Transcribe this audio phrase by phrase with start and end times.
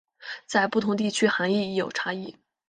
[0.47, 2.35] 在不同地区涵义亦有差异。